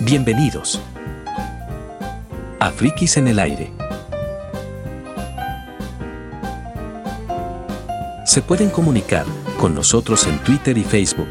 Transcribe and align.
Bienvenidos 0.00 0.80
a 2.60 2.70
Frikis 2.70 3.16
en 3.16 3.26
el 3.26 3.40
aire. 3.40 3.72
Se 8.24 8.40
pueden 8.40 8.70
comunicar 8.70 9.26
con 9.58 9.74
nosotros 9.74 10.24
en 10.28 10.38
Twitter 10.38 10.78
y 10.78 10.84
Facebook. 10.84 11.28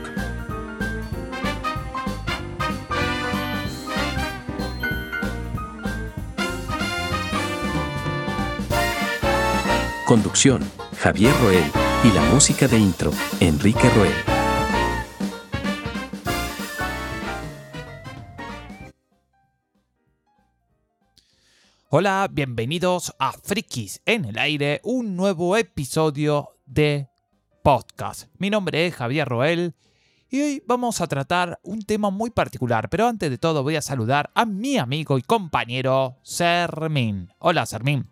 Conducción, 10.06 10.62
Javier 11.00 11.34
Roel. 11.42 11.64
Y 12.04 12.12
la 12.12 12.22
música 12.34 12.68
de 12.68 12.78
intro, 12.78 13.12
Enrique 13.40 13.90
Roel. 13.96 14.37
Hola, 21.90 22.28
bienvenidos 22.30 23.16
a 23.18 23.32
Frikis 23.32 24.02
en 24.06 24.26
el 24.26 24.38
aire, 24.38 24.82
un 24.84 25.16
nuevo 25.16 25.56
episodio 25.56 26.50
de 26.66 27.08
podcast. 27.64 28.28
Mi 28.38 28.50
nombre 28.50 28.86
es 28.86 28.94
Javier 28.94 29.26
Roel 29.26 29.74
y 30.30 30.42
hoy 30.42 30.64
vamos 30.68 31.00
a 31.00 31.08
tratar 31.08 31.62
un 31.64 31.84
tema 31.84 32.10
muy 32.10 32.30
particular, 32.30 32.90
pero 32.90 33.08
antes 33.08 33.30
de 33.30 33.38
todo 33.38 33.64
voy 33.64 33.78
a 33.78 33.82
saludar 33.82 34.32
a 34.36 34.46
mi 34.46 34.78
amigo 34.78 35.18
y 35.18 35.22
compañero 35.22 36.18
Sermín. 36.24 37.30
Hola, 37.40 37.66
Sermín. 37.66 38.10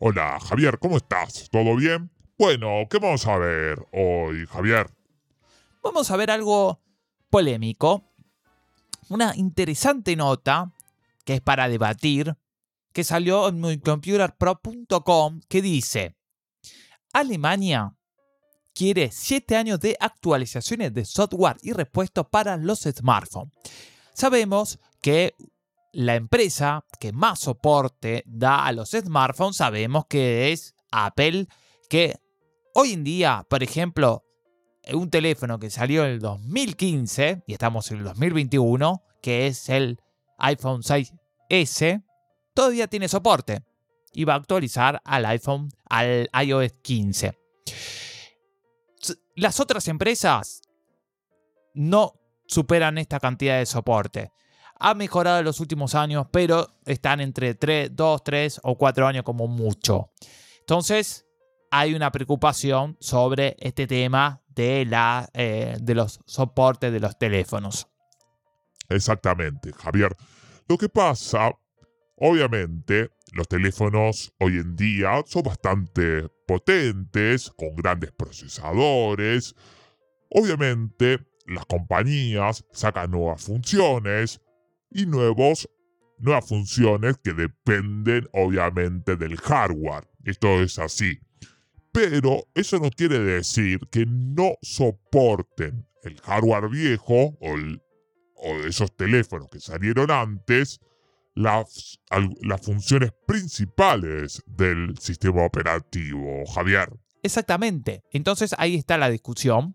Hola, 0.00 0.40
Javier, 0.40 0.80
¿cómo 0.80 0.96
estás? 0.96 1.48
¿Todo 1.48 1.76
bien? 1.76 2.10
Bueno, 2.36 2.88
¿qué 2.90 2.98
vamos 2.98 3.24
a 3.28 3.38
ver 3.38 3.86
hoy, 3.92 4.46
Javier? 4.48 4.90
Vamos 5.80 6.10
a 6.10 6.16
ver 6.16 6.32
algo 6.32 6.80
polémico, 7.30 8.02
una 9.10 9.32
interesante 9.36 10.16
nota 10.16 10.72
que 11.24 11.34
es 11.34 11.40
para 11.40 11.68
debatir, 11.68 12.36
que 12.92 13.04
salió 13.04 13.48
en 13.48 13.80
computerpro.com 13.80 15.40
que 15.48 15.62
dice, 15.62 16.16
Alemania 17.12 17.94
quiere 18.74 19.10
7 19.12 19.56
años 19.56 19.80
de 19.80 19.96
actualizaciones 20.00 20.92
de 20.94 21.04
software 21.04 21.56
y 21.62 21.72
repuestos 21.72 22.26
para 22.30 22.56
los 22.56 22.80
smartphones. 22.80 23.52
Sabemos 24.14 24.78
que 25.00 25.34
la 25.92 26.14
empresa 26.14 26.86
que 26.98 27.12
más 27.12 27.40
soporte 27.40 28.22
da 28.26 28.64
a 28.64 28.72
los 28.72 28.90
smartphones, 28.90 29.56
sabemos 29.56 30.06
que 30.06 30.52
es 30.52 30.74
Apple, 30.90 31.46
que 31.88 32.16
hoy 32.74 32.92
en 32.92 33.04
día, 33.04 33.46
por 33.48 33.62
ejemplo, 33.62 34.24
un 34.92 35.10
teléfono 35.10 35.58
que 35.58 35.70
salió 35.70 36.04
en 36.04 36.12
el 36.12 36.20
2015, 36.20 37.44
y 37.46 37.52
estamos 37.52 37.90
en 37.90 37.98
el 37.98 38.04
2021, 38.04 39.02
que 39.22 39.46
es 39.46 39.68
el 39.68 40.00
iPhone 40.38 40.82
6S, 40.82 42.02
todavía 42.54 42.86
tiene 42.86 43.08
soporte 43.08 43.62
y 44.12 44.24
va 44.24 44.34
a 44.34 44.36
actualizar 44.36 45.00
al 45.04 45.24
iPhone, 45.26 45.68
al 45.88 46.28
iOS 46.44 46.72
15. 46.82 47.38
Las 49.36 49.60
otras 49.60 49.88
empresas 49.88 50.62
no 51.74 52.14
superan 52.46 52.98
esta 52.98 53.18
cantidad 53.18 53.58
de 53.58 53.66
soporte. 53.66 54.32
Ha 54.78 54.94
mejorado 54.94 55.38
en 55.38 55.44
los 55.44 55.60
últimos 55.60 55.94
años, 55.94 56.26
pero 56.30 56.68
están 56.84 57.20
entre 57.20 57.54
3, 57.54 57.94
2, 57.94 58.24
3 58.24 58.60
o 58.64 58.76
4 58.76 59.06
años 59.06 59.22
como 59.22 59.46
mucho. 59.46 60.10
Entonces, 60.58 61.24
hay 61.70 61.94
una 61.94 62.10
preocupación 62.10 62.96
sobre 63.00 63.56
este 63.60 63.86
tema 63.86 64.42
de, 64.48 64.84
la, 64.84 65.28
eh, 65.32 65.76
de 65.80 65.94
los 65.94 66.20
soportes 66.26 66.92
de 66.92 67.00
los 67.00 67.16
teléfonos. 67.16 67.88
Exactamente, 68.88 69.72
Javier. 69.72 70.14
Lo 70.68 70.76
que 70.76 70.88
pasa, 70.88 71.52
obviamente, 72.22 73.10
los 73.32 73.48
teléfonos 73.48 74.32
hoy 74.38 74.58
en 74.58 74.76
día 74.76 75.22
son 75.26 75.42
bastante 75.42 76.28
potentes, 76.46 77.50
con 77.56 77.74
grandes 77.74 78.12
procesadores. 78.12 79.56
Obviamente, 80.30 81.18
las 81.46 81.66
compañías 81.66 82.64
sacan 82.70 83.10
nuevas 83.10 83.42
funciones 83.42 84.40
y 84.88 85.06
nuevos, 85.06 85.68
nuevas 86.18 86.48
funciones 86.48 87.16
que 87.24 87.32
dependen 87.32 88.28
obviamente 88.32 89.16
del 89.16 89.36
hardware. 89.38 90.08
Esto 90.24 90.62
es 90.62 90.78
así. 90.78 91.18
Pero 91.90 92.44
eso 92.54 92.78
no 92.78 92.90
quiere 92.90 93.18
decir 93.18 93.80
que 93.90 94.06
no 94.06 94.54
soporten 94.62 95.88
el 96.04 96.20
hardware 96.20 96.68
viejo 96.68 97.36
o, 97.40 97.56
o 98.36 98.54
esos 98.64 98.94
teléfonos 98.96 99.48
que 99.50 99.58
salieron 99.58 100.12
antes 100.12 100.80
las, 101.34 101.98
funciones 102.62 103.12
principales 103.26 104.42
del 104.46 104.96
sistema 104.98 105.44
operativo, 105.44 106.44
Javier. 106.54 106.90
Exactamente. 107.22 108.02
Entonces 108.10 108.54
ahí 108.58 108.76
está 108.76 108.98
la 108.98 109.08
discusión 109.08 109.74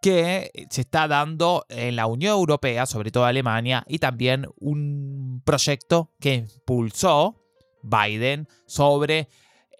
que 0.00 0.50
se 0.70 0.80
está 0.80 1.06
dando 1.06 1.64
en 1.68 1.94
la 1.96 2.06
Unión 2.06 2.32
Europea, 2.32 2.86
sobre 2.86 3.10
todo 3.10 3.24
Alemania, 3.24 3.84
y 3.86 3.98
también 3.98 4.46
un 4.58 5.42
proyecto 5.44 6.10
que 6.18 6.34
impulsó 6.34 7.40
Biden 7.82 8.48
sobre 8.66 9.28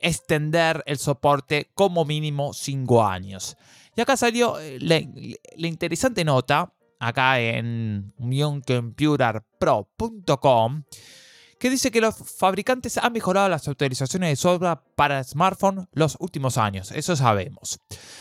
extender 0.01 0.83
el 0.87 0.99
soporte 0.99 1.71
como 1.75 2.05
mínimo 2.05 2.53
5 2.53 3.05
años. 3.05 3.57
Y 3.97 4.01
acá 4.01 4.17
salió 4.17 4.59
eh, 4.61 4.79
la 4.81 5.67
interesante 5.67 6.25
nota, 6.25 6.73
acá 7.03 7.39
en 7.41 8.15
unioncomputerpro.com, 8.17 10.85
que 11.59 11.69
dice 11.69 11.91
que 11.91 12.01
los 12.01 12.15
fabricantes 12.17 12.97
han 12.97 13.13
mejorado 13.13 13.49
las 13.49 13.67
autorizaciones 13.67 14.31
de 14.31 14.37
software 14.37 14.79
para 14.95 15.25
smartphone 15.25 15.89
los 15.93 16.17
últimos 16.21 16.59
años, 16.59 16.93
eso 16.93 17.17
sabemos. 17.17 17.81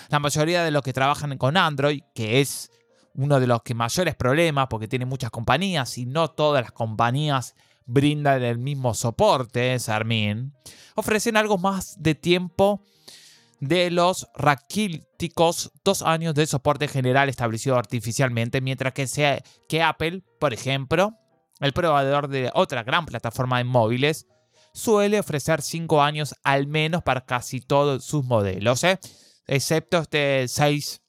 La 0.09 0.17
mayoría 0.19 0.63
de 0.63 0.71
los 0.71 0.81
que 0.81 0.93
trabajan 0.93 1.37
con 1.37 1.57
Android, 1.57 2.01
que 2.15 2.41
es 2.41 2.71
uno 3.13 3.39
de 3.39 3.45
los 3.47 3.61
que 3.61 3.75
mayores 3.75 4.15
problemas 4.15 4.65
porque 4.67 4.87
tiene 4.87 5.05
muchas 5.05 5.29
compañías 5.29 5.99
y 5.99 6.07
no 6.07 6.29
todas 6.29 6.63
las 6.63 6.71
compañías 6.71 7.53
brindan 7.85 8.41
el 8.41 8.57
mismo 8.57 8.95
soporte, 8.95 9.77
Sarmin, 9.77 10.55
ofrecen 10.95 11.37
algo 11.37 11.59
más 11.59 12.01
de 12.01 12.15
tiempo 12.15 12.81
de 13.61 13.91
los 13.91 14.27
raquíticos 14.35 15.72
dos 15.85 16.01
años 16.01 16.33
de 16.33 16.47
soporte 16.47 16.88
general 16.88 17.29
establecido 17.29 17.77
artificialmente, 17.77 18.59
mientras 18.59 18.91
que, 18.94 19.07
sea, 19.07 19.41
que 19.69 19.83
Apple, 19.83 20.23
por 20.39 20.53
ejemplo, 20.53 21.13
el 21.59 21.72
proveedor 21.72 22.27
de 22.27 22.51
otra 22.55 22.83
gran 22.83 23.05
plataforma 23.05 23.59
de 23.59 23.63
móviles, 23.63 24.27
suele 24.73 25.19
ofrecer 25.19 25.61
cinco 25.61 26.01
años 26.01 26.33
al 26.44 26.66
menos 26.66 27.03
para 27.03 27.22
casi 27.22 27.61
todos 27.61 28.03
sus 28.03 28.25
modelos, 28.25 28.83
¿eh? 28.83 28.99
excepto 29.45 29.99
este 29.99 30.47
6 30.47 31.01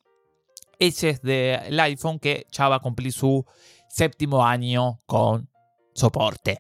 S 0.79 1.21
del 1.23 1.81
iPhone 1.81 2.19
que 2.19 2.47
ya 2.53 2.69
va 2.69 2.77
a 2.77 2.81
cumplir 2.81 3.13
su 3.13 3.47
séptimo 3.89 4.45
año 4.45 4.99
con 5.07 5.49
soporte. 5.95 6.59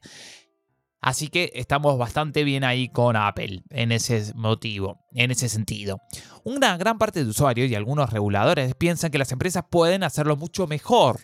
Así 1.02 1.26
que 1.26 1.50
estamos 1.56 1.98
bastante 1.98 2.44
bien 2.44 2.62
ahí 2.62 2.88
con 2.88 3.16
Apple 3.16 3.64
en 3.70 3.90
ese 3.90 4.32
motivo, 4.36 5.00
en 5.12 5.32
ese 5.32 5.48
sentido. 5.48 6.00
Una 6.44 6.76
gran 6.76 6.96
parte 6.96 7.24
de 7.24 7.28
usuarios 7.28 7.68
y 7.68 7.74
algunos 7.74 8.10
reguladores 8.10 8.76
piensan 8.76 9.10
que 9.10 9.18
las 9.18 9.32
empresas 9.32 9.64
pueden 9.68 10.04
hacerlo 10.04 10.36
mucho 10.36 10.68
mejor. 10.68 11.18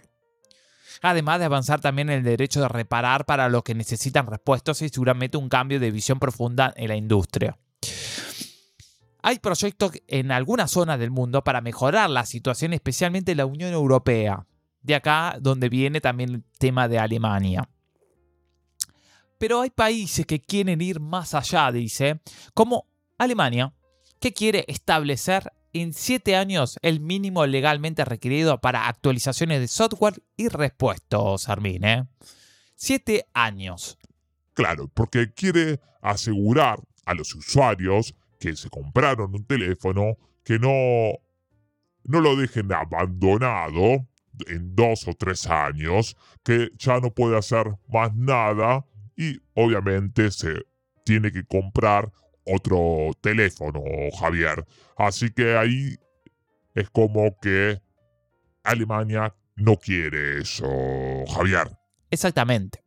Además 1.00 1.38
de 1.38 1.44
avanzar 1.44 1.81
también 1.81 2.11
en 2.11 2.19
el 2.19 2.25
derecho 2.25 2.61
de 2.61 2.67
reparar 2.67 3.25
para 3.25 3.49
los 3.49 3.62
que 3.62 3.77
necesitan 3.77 4.27
respuestas 4.27 4.83
y 4.83 4.88
seguramente 4.88 5.37
un 5.37 5.49
cambio 5.49 5.78
de 5.78 5.93
visión 5.93 6.19
profunda 6.19 6.75
en 6.77 6.88
la 6.88 6.97
industria. 6.97 7.56
Hay 9.22 9.38
proyectos 9.38 9.93
en 10.09 10.33
algunas 10.33 10.72
zonas 10.72 10.99
del 10.99 11.12
mundo 11.12 11.44
para 11.44 11.61
mejorar 11.61 12.11
la 12.11 12.27
situación, 12.27 12.72
especialmente 12.72 13.31
en 13.31 13.38
la 13.38 13.47
Unión 13.47 13.72
Europea. 13.72 14.44
De 14.82 14.97
acá 14.97 15.37
donde 15.41 15.69
viene 15.69 16.00
también 16.00 16.31
el 16.31 16.44
tema 16.58 16.88
de 16.88 16.99
Alemania. 16.99 17.69
Pero 19.38 19.61
hay 19.61 19.70
países 19.70 20.26
que 20.26 20.40
quieren 20.40 20.81
ir 20.81 21.00
más 21.00 21.35
allá, 21.35 21.70
dice, 21.73 22.20
como 22.55 22.87
Alemania, 23.19 23.73
que 24.20 24.32
quiere 24.32 24.64
establecer 24.69 25.52
en 25.73 25.93
7 25.93 26.35
años 26.35 26.79
el 26.82 27.00
mínimo 27.00 27.46
legalmente 27.46 28.05
requerido 28.05 28.61
para 28.61 28.88
actualizaciones 28.88 29.61
de 29.61 29.69
software 29.69 30.23
y 30.37 30.49
repuestos, 30.49 31.49
Armin. 31.49 31.85
¿eh? 31.85 32.05
7 32.75 33.26
años. 33.32 33.99
Claro, 34.55 34.88
porque 34.88 35.32
quiere 35.32 35.81
asegurar 36.02 36.81
a 37.05 37.14
los 37.14 37.34
usuarios 37.34 38.14
que 38.41 38.56
se 38.56 38.69
compraron 38.69 39.34
un 39.34 39.44
teléfono 39.44 40.17
que 40.44 40.58
no, 40.58 41.19
no 42.05 42.20
lo 42.20 42.37
dejen 42.37 42.73
abandonado 42.73 44.06
en 44.46 44.75
dos 44.75 45.06
o 45.08 45.14
tres 45.14 45.46
años, 45.46 46.17
que 46.44 46.70
ya 46.79 47.00
no 47.00 47.12
puede 47.12 47.37
hacer 47.37 47.67
más 47.88 48.14
nada 48.14 48.87
y 49.19 49.43
obviamente 49.55 50.31
se 50.31 50.65
tiene 51.05 51.32
que 51.32 51.44
comprar 51.44 52.11
otro 52.44 53.11
teléfono, 53.20 53.82
Javier. 54.19 54.65
Así 54.97 55.31
que 55.31 55.56
ahí 55.56 55.97
es 56.75 56.88
como 56.91 57.37
que 57.41 57.82
Alemania 58.62 59.35
no 59.56 59.76
quiere 59.76 60.38
eso, 60.38 60.67
Javier. 61.35 61.69
Exactamente. 62.11 62.85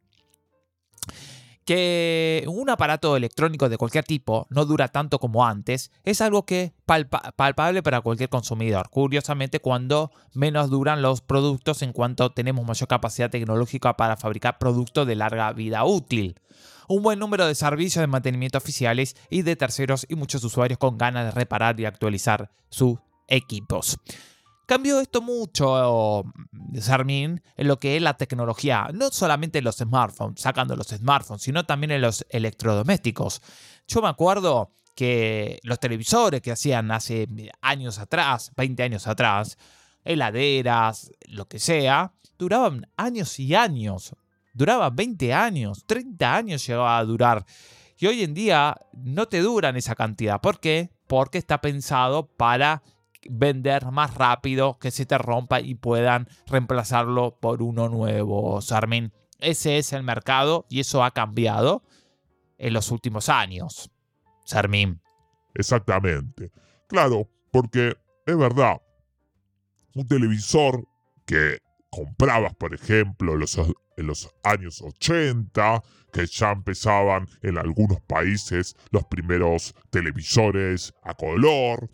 Que 1.71 2.44
un 2.50 2.69
aparato 2.69 3.15
electrónico 3.15 3.69
de 3.69 3.77
cualquier 3.77 4.03
tipo 4.03 4.45
no 4.50 4.65
dura 4.65 4.89
tanto 4.89 5.19
como 5.19 5.45
antes 5.45 5.89
es 6.03 6.19
algo 6.19 6.45
que 6.45 6.73
palpa 6.85 7.31
palpable 7.38 7.81
para 7.81 8.01
cualquier 8.01 8.27
consumidor. 8.27 8.89
Curiosamente, 8.89 9.62
cuando 9.62 10.12
menos 10.33 10.69
duran 10.69 11.01
los 11.01 11.21
productos 11.21 11.81
en 11.81 11.94
cuanto 11.94 12.33
tenemos 12.33 12.65
mayor 12.65 12.89
capacidad 12.89 13.29
tecnológica 13.29 13.95
para 13.95 14.18
fabricar 14.18 14.57
productos 14.57 15.07
de 15.07 15.15
larga 15.15 15.53
vida 15.53 15.85
útil. 15.85 16.35
Un 16.89 17.03
buen 17.03 17.19
número 17.19 17.47
de 17.47 17.56
servicios 17.56 18.01
de 18.01 18.07
mantenimiento 18.07 18.57
oficiales 18.57 19.15
y 19.29 19.44
de 19.44 19.56
terceros 19.56 20.06
y 20.09 20.15
muchos 20.15 20.44
usuarios 20.44 20.77
con 20.77 20.97
ganas 20.97 21.23
de 21.23 21.31
reparar 21.31 21.79
y 21.79 21.85
actualizar 21.85 22.51
sus 22.69 22.97
equipos. 23.29 23.97
Cambió 24.71 25.01
esto 25.01 25.21
mucho, 25.21 26.23
Sarmin, 26.79 27.41
en 27.57 27.68
lo 27.68 27.77
que 27.77 27.97
es 27.97 28.01
la 28.01 28.15
tecnología, 28.15 28.88
no 28.94 29.12
solamente 29.12 29.57
en 29.57 29.65
los 29.65 29.75
smartphones, 29.75 30.39
sacando 30.39 30.77
los 30.77 30.88
smartphones, 30.88 31.41
sino 31.41 31.65
también 31.65 31.91
en 31.91 32.00
los 32.00 32.25
electrodomésticos. 32.29 33.41
Yo 33.85 34.01
me 34.01 34.07
acuerdo 34.07 34.71
que 34.95 35.59
los 35.63 35.77
televisores 35.77 36.39
que 36.39 36.53
hacían 36.53 36.89
hace 36.91 37.27
años 37.59 38.00
atrás, 38.00 38.53
20 38.56 38.83
años 38.83 39.07
atrás, 39.07 39.57
heladeras, 40.06 41.12
lo 41.25 41.50
que 41.50 41.59
sea, 41.59 42.13
duraban 42.39 42.88
años 42.95 43.41
y 43.41 43.53
años. 43.53 44.15
Duraban 44.53 44.95
20 44.95 45.33
años, 45.33 45.83
30 45.85 46.33
años 46.33 46.65
llegaba 46.65 46.97
a 46.97 47.03
durar. 47.03 47.45
Y 47.97 48.07
hoy 48.07 48.23
en 48.23 48.33
día 48.33 48.77
no 48.94 49.27
te 49.27 49.41
duran 49.41 49.75
esa 49.75 49.95
cantidad. 49.95 50.39
¿Por 50.39 50.62
qué? 50.62 50.91
Porque 51.07 51.39
está 51.39 51.59
pensado 51.59 52.27
para 52.27 52.83
vender 53.29 53.91
más 53.91 54.15
rápido, 54.15 54.77
que 54.79 54.91
se 54.91 55.06
te 55.06 55.18
rompa 55.18 55.62
y 55.62 55.75
puedan 55.75 56.27
reemplazarlo 56.47 57.38
por 57.39 57.62
uno 57.62 57.89
nuevo, 57.89 58.62
Sarmin. 58.62 59.13
Ese 59.39 59.77
es 59.77 59.94
el 59.94 60.03
mercado 60.03 60.65
y 60.69 60.79
eso 60.79 61.03
ha 61.03 61.12
cambiado 61.12 61.83
en 62.57 62.73
los 62.73 62.91
últimos 62.91 63.29
años, 63.29 63.91
Sarmin. 64.45 65.01
Exactamente. 65.56 66.51
Claro, 66.88 67.27
porque 67.51 67.97
es 68.25 68.38
verdad, 68.38 68.81
un 69.95 70.07
televisor 70.07 70.88
que 71.25 71.59
comprabas, 71.89 72.53
por 72.56 72.73
ejemplo, 72.73 73.33
en 73.33 74.07
los 74.07 74.29
años 74.44 74.81
80, 74.81 75.83
que 76.13 76.25
ya 76.25 76.51
empezaban 76.51 77.27
en 77.41 77.57
algunos 77.57 78.00
países 78.01 78.75
los 78.91 79.06
primeros 79.06 79.73
televisores 79.89 80.94
a 81.03 81.13
color, 81.13 81.89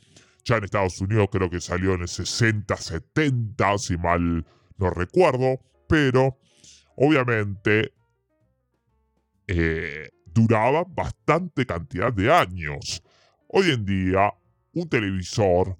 ya 0.48 0.58
en 0.58 0.64
Estados 0.64 1.02
Unidos 1.02 1.28
creo 1.30 1.50
que 1.50 1.60
salió 1.60 1.94
en 1.94 2.02
el 2.02 2.08
60, 2.08 2.76
70, 2.76 3.78
si 3.78 3.98
mal 3.98 4.46
no 4.78 4.90
recuerdo. 4.90 5.60
Pero 5.90 6.38
obviamente 6.96 7.94
eh, 9.48 10.10
duraba 10.26 10.86
bastante 10.88 11.66
cantidad 11.66 12.14
de 12.14 12.34
años. 12.34 13.04
Hoy 13.48 13.72
en 13.72 13.86
día, 13.86 14.34
un 14.74 14.88
televisor, 14.88 15.78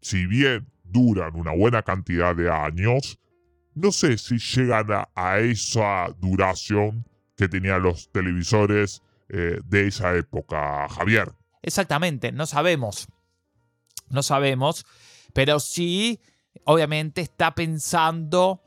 si 0.00 0.26
bien 0.26 0.68
duran 0.82 1.36
una 1.36 1.52
buena 1.52 1.82
cantidad 1.82 2.34
de 2.34 2.50
años, 2.50 3.18
no 3.74 3.92
sé 3.92 4.18
si 4.18 4.38
llegan 4.38 4.86
a, 5.14 5.38
esa 5.38 6.08
duración 6.18 7.06
que 7.36 7.48
tenían 7.48 7.82
los 7.82 8.10
televisores 8.10 9.02
eh, 9.28 9.60
de 9.64 9.86
esa 9.86 10.14
época, 10.16 10.88
Javier. 10.88 11.32
Exactamente, 11.62 12.32
no 12.32 12.46
sabemos 12.46 13.08
no 14.12 14.22
sabemos, 14.22 14.86
pero 15.32 15.60
sí, 15.60 16.20
obviamente 16.64 17.20
está 17.20 17.54
pensando, 17.54 18.62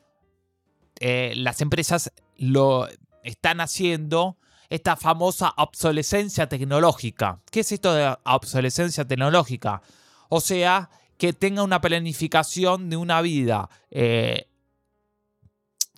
eh, 0.99 1.33
las 1.35 1.61
empresas 1.61 2.11
lo 2.37 2.87
están 3.23 3.61
haciendo 3.61 4.37
esta 4.69 4.95
famosa 4.95 5.53
obsolescencia 5.57 6.47
tecnológica. 6.47 7.41
¿Qué 7.51 7.61
es 7.61 7.71
esto 7.71 7.93
de 7.93 8.15
obsolescencia 8.25 9.05
tecnológica? 9.05 9.81
O 10.29 10.41
sea, 10.41 10.89
que 11.17 11.33
tenga 11.33 11.63
una 11.63 11.81
planificación 11.81 12.89
de 12.89 12.97
una 12.97 13.21
vida 13.21 13.69
eh, 13.89 14.47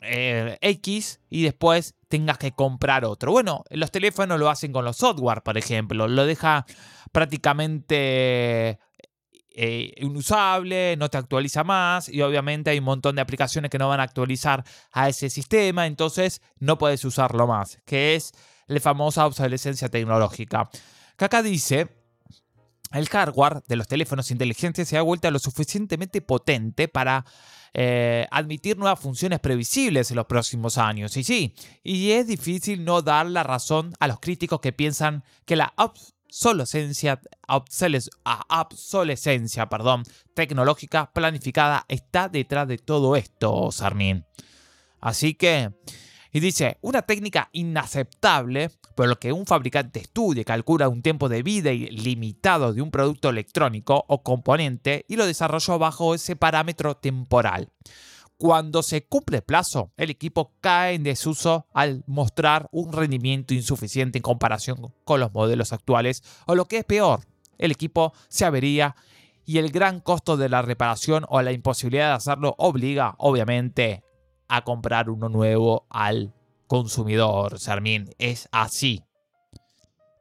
eh, 0.01 0.57
X 0.61 1.19
y 1.29 1.43
después 1.43 1.95
tengas 2.07 2.37
que 2.37 2.51
comprar 2.51 3.03
otro. 3.05 3.31
Bueno, 3.31 3.63
los 3.69 3.91
teléfonos 3.91 4.39
lo 4.39 4.49
hacen 4.49 4.71
con 4.71 4.85
los 4.85 4.97
software, 4.97 5.41
por 5.41 5.57
ejemplo. 5.57 6.07
Lo 6.07 6.25
deja 6.25 6.65
prácticamente 7.11 8.79
eh, 9.59 9.91
inusable, 9.97 10.95
no 10.97 11.09
te 11.09 11.17
actualiza 11.17 11.63
más 11.63 12.09
y 12.09 12.21
obviamente 12.21 12.69
hay 12.69 12.77
un 12.77 12.85
montón 12.85 13.15
de 13.15 13.23
aplicaciones 13.23 13.71
que 13.71 13.79
no 13.79 13.89
van 13.89 13.99
a 13.99 14.03
actualizar 14.03 14.63
a 14.91 15.09
ese 15.09 15.31
sistema, 15.31 15.87
entonces 15.87 16.43
no 16.59 16.77
puedes 16.77 17.03
usarlo 17.03 17.47
más, 17.47 17.79
que 17.83 18.13
es 18.13 18.33
la 18.67 18.79
famosa 18.79 19.25
obsolescencia 19.25 19.89
tecnológica. 19.89 20.69
Acá 21.17 21.41
dice, 21.41 21.87
el 22.91 23.09
hardware 23.09 23.63
de 23.67 23.77
los 23.77 23.87
teléfonos 23.87 24.29
inteligentes 24.29 24.87
se 24.87 24.95
ha 24.95 25.01
vuelto 25.01 25.31
lo 25.31 25.39
suficientemente 25.39 26.21
potente 26.21 26.87
para 26.87 27.25
eh, 27.73 28.27
admitir 28.29 28.77
nuevas 28.77 28.99
funciones 28.99 29.39
previsibles 29.39 30.11
en 30.11 30.17
los 30.17 30.27
próximos 30.27 30.77
años. 30.77 31.17
Y 31.17 31.23
sí, 31.23 31.55
y 31.83 32.11
es 32.11 32.27
difícil 32.27 32.85
no 32.85 33.01
dar 33.01 33.25
la 33.25 33.41
razón 33.41 33.95
a 33.99 34.07
los 34.07 34.19
críticos 34.19 34.61
que 34.61 34.71
piensan 34.71 35.23
que 35.45 35.55
la 35.55 35.73
obsolescencia 36.29 37.19
perdón, 39.69 40.03
tecnológica 40.33 41.11
planificada 41.13 41.85
está 41.87 42.29
detrás 42.29 42.67
de 42.67 42.77
todo 42.77 43.15
esto, 43.15 43.71
Sarmin. 43.71 44.25
Así 44.99 45.35
que, 45.35 45.71
y 46.31 46.39
dice, 46.39 46.77
una 46.81 47.03
técnica 47.03 47.49
inaceptable 47.51 48.71
por 48.97 49.07
lo 49.07 49.19
que 49.19 49.31
un 49.31 49.45
fabricante 49.45 49.99
estudia 49.99 50.43
calcula 50.43 50.89
un 50.89 51.03
tiempo 51.03 51.29
de 51.29 51.43
vida 51.43 51.71
limitado 51.71 52.73
de 52.73 52.81
un 52.81 52.89
producto 52.89 53.29
electrónico 53.29 54.03
o 54.07 54.23
componente 54.23 55.05
y 55.07 55.17
lo 55.17 55.27
desarrolló 55.27 55.77
bajo 55.77 56.15
ese 56.15 56.35
parámetro 56.35 56.97
temporal. 56.97 57.69
Cuando 58.37 58.83
se 58.83 59.03
cumple 59.03 59.37
el 59.37 59.43
plazo, 59.43 59.91
el 59.97 60.11
equipo 60.11 60.53
cae 60.61 60.93
en 60.93 61.03
desuso 61.03 61.65
al 61.73 62.03
mostrar 62.05 62.69
un 62.71 62.93
rendimiento 62.93 63.55
insuficiente 63.55 64.19
en 64.19 64.21
comparación 64.21 64.93
con 65.03 65.19
los 65.19 65.33
modelos 65.33 65.73
actuales, 65.73 66.21
o 66.45 66.53
lo 66.53 66.65
que 66.65 66.77
es 66.77 66.85
peor, 66.85 67.21
el 67.57 67.71
equipo 67.71 68.13
se 68.27 68.45
avería 68.45 68.95
y 69.45 69.57
el 69.57 69.71
gran 69.71 70.01
costo 70.01 70.37
de 70.37 70.49
la 70.49 70.61
reparación 70.61 71.25
o 71.29 71.41
la 71.41 71.51
imposibilidad 71.51 72.09
de 72.09 72.15
hacerlo 72.15 72.53
obliga, 72.59 73.15
obviamente, 73.17 74.03
a 74.47 74.63
comprar 74.63 75.09
uno 75.09 75.29
nuevo 75.29 75.87
al 75.89 76.33
consumidor. 76.67 77.57
Sarmín, 77.57 78.09
es 78.19 78.49
así. 78.51 79.03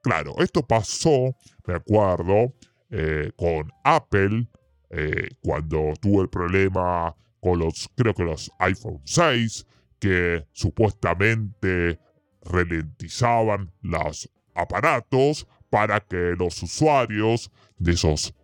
Claro, 0.03 0.37
esto 0.39 0.63
pasó, 0.63 1.35
me 1.67 1.75
acuerdo, 1.75 2.55
eh, 2.91 3.33
con 3.37 3.73
Apple 3.83 4.49
eh, 4.91 5.29
cuando 5.43 5.93
tuvo 6.01 6.23
el 6.23 6.29
problema 6.29 7.15
los, 7.55 7.89
creo 7.95 8.15
que 8.15 8.25
los 8.25 8.51
iPhone 8.59 9.01
6, 9.05 9.67
que 9.99 10.47
supuestamente 10.53 12.01
ralentizaban 12.43 13.73
los 13.83 14.31
aparatos 14.55 15.47
para 15.71 16.01
que 16.01 16.35
los 16.39 16.63
usuarios 16.63 17.51
de 17.79 17.93
esos 17.93 18.35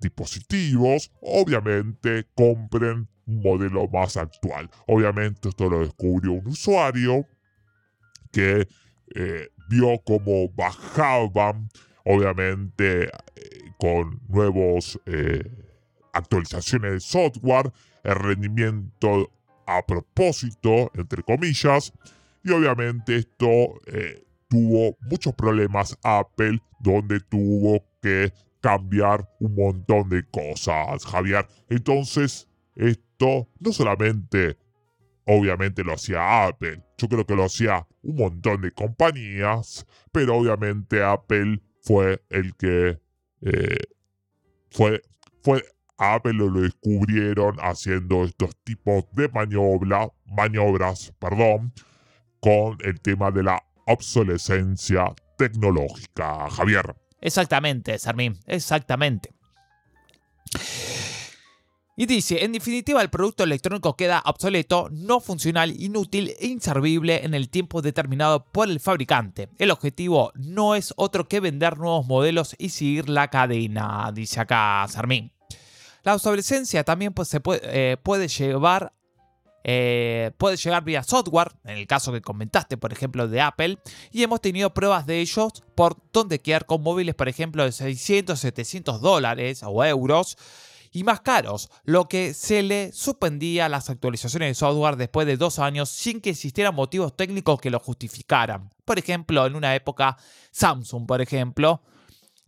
dispositivos 0.00 1.10
obviamente 1.20 2.26
compren 2.34 3.08
un 3.26 3.42
modelo 3.42 3.88
más 3.88 4.16
actual. 4.16 4.70
Obviamente 4.86 5.50
esto 5.50 5.68
lo 5.68 5.80
descubrió 5.80 6.32
un 6.32 6.46
usuario 6.46 7.26
que 8.32 8.68
eh, 9.14 9.48
vio 9.68 10.00
cómo 10.04 10.48
bajaban, 10.50 11.68
obviamente 12.04 13.04
eh, 13.04 13.10
con 13.78 14.20
nuevos 14.28 14.98
eh, 15.06 15.44
actualizaciones 16.12 16.92
de 16.92 17.00
software, 17.00 17.72
el 18.04 18.14
rendimiento 18.14 19.30
a 19.66 19.84
propósito, 19.84 20.90
entre 20.94 21.22
comillas, 21.22 21.92
y 22.42 22.50
obviamente 22.50 23.16
esto 23.16 23.80
eh, 23.86 24.24
tuvo 24.48 24.96
muchos 25.00 25.34
problemas 25.34 25.98
Apple, 26.02 26.60
donde 26.80 27.20
tuvo 27.20 27.84
que 28.00 28.32
cambiar 28.60 29.28
un 29.40 29.54
montón 29.54 30.08
de 30.08 30.24
cosas, 30.24 31.04
Javier. 31.04 31.46
Entonces, 31.68 32.48
esto 32.74 33.48
no 33.60 33.72
solamente, 33.72 34.56
obviamente 35.26 35.84
lo 35.84 35.92
hacía 35.94 36.46
Apple, 36.46 36.82
yo 36.96 37.08
creo 37.08 37.26
que 37.26 37.36
lo 37.36 37.44
hacía 37.44 37.86
un 38.02 38.16
montón 38.16 38.62
de 38.62 38.72
compañías, 38.72 39.86
pero 40.12 40.36
obviamente 40.36 41.02
Apple 41.02 41.60
fue 41.82 42.22
el 42.30 42.54
que 42.56 42.98
eh, 43.42 43.76
fue, 44.70 45.02
fue 45.42 45.62
Apple 45.98 46.34
lo 46.34 46.50
descubrieron 46.50 47.56
haciendo 47.60 48.24
estos 48.24 48.56
tipos 48.64 49.04
de 49.12 49.28
maniobra, 49.28 50.08
maniobras 50.26 51.12
perdón, 51.18 51.72
con 52.40 52.78
el 52.84 53.00
tema 53.00 53.30
de 53.30 53.42
la 53.42 53.62
obsolescencia 53.86 55.12
tecnológica. 55.36 56.48
Javier. 56.50 56.94
Exactamente, 57.20 57.98
Sarmín, 57.98 58.38
exactamente. 58.46 59.34
Y 62.00 62.06
dice, 62.06 62.44
en 62.44 62.52
definitiva, 62.52 63.02
el 63.02 63.10
producto 63.10 63.42
electrónico 63.42 63.96
queda 63.96 64.22
obsoleto, 64.24 64.88
no 64.92 65.18
funcional, 65.18 65.74
inútil 65.82 66.32
e 66.38 66.46
inservible 66.46 67.24
en 67.24 67.34
el 67.34 67.48
tiempo 67.48 67.82
determinado 67.82 68.44
por 68.52 68.70
el 68.70 68.78
fabricante. 68.78 69.48
El 69.58 69.72
objetivo 69.72 70.30
no 70.36 70.76
es 70.76 70.94
otro 70.96 71.26
que 71.26 71.40
vender 71.40 71.76
nuevos 71.76 72.06
modelos 72.06 72.54
y 72.56 72.68
seguir 72.68 73.08
la 73.08 73.30
cadena, 73.30 74.12
dice 74.14 74.38
acá 74.38 74.86
Sarmín. 74.88 75.32
La 76.08 76.14
obsolescencia 76.14 76.84
también 76.84 77.12
pues, 77.12 77.28
se 77.28 77.38
puede, 77.38 77.60
eh, 77.64 78.28
llevar 78.28 78.94
eh, 79.62 80.30
puede 80.38 80.56
llegar 80.56 80.82
vía 80.82 81.02
software, 81.02 81.52
en 81.64 81.76
el 81.76 81.86
caso 81.86 82.12
que 82.12 82.22
comentaste, 82.22 82.78
por 82.78 82.94
ejemplo, 82.94 83.28
de 83.28 83.42
Apple, 83.42 83.78
y 84.10 84.22
hemos 84.22 84.40
tenido 84.40 84.72
pruebas 84.72 85.04
de 85.04 85.20
ellos 85.20 85.62
por 85.74 85.98
donde 86.10 86.38
quedar 86.38 86.64
con 86.64 86.82
móviles, 86.82 87.14
por 87.14 87.28
ejemplo, 87.28 87.62
de 87.62 87.72
600, 87.72 88.40
700 88.40 89.02
dólares 89.02 89.62
o 89.62 89.84
euros, 89.84 90.38
y 90.92 91.04
más 91.04 91.20
caros, 91.20 91.68
lo 91.84 92.08
que 92.08 92.32
se 92.32 92.62
le 92.62 92.90
suspendía 92.92 93.68
las 93.68 93.90
actualizaciones 93.90 94.48
de 94.48 94.54
software 94.54 94.96
después 94.96 95.26
de 95.26 95.36
dos 95.36 95.58
años 95.58 95.90
sin 95.90 96.22
que 96.22 96.30
existieran 96.30 96.74
motivos 96.74 97.14
técnicos 97.14 97.60
que 97.60 97.68
lo 97.68 97.80
justificaran. 97.80 98.72
Por 98.86 98.98
ejemplo, 98.98 99.44
en 99.44 99.56
una 99.56 99.74
época, 99.74 100.16
Samsung, 100.52 101.06
por 101.06 101.20
ejemplo, 101.20 101.82